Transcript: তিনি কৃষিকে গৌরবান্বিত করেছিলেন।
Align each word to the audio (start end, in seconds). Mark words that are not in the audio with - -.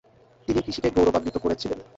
তিনি 0.47 0.59
কৃষিকে 0.65 0.89
গৌরবান্বিত 0.95 1.35
করেছিলেন। 1.37 1.79